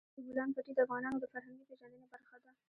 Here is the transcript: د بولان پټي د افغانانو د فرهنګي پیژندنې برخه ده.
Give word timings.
د 0.15 0.17
بولان 0.27 0.49
پټي 0.55 0.71
د 0.75 0.79
افغانانو 0.85 1.21
د 1.21 1.25
فرهنګي 1.31 1.65
پیژندنې 1.69 2.07
برخه 2.13 2.37
ده. 2.43 2.51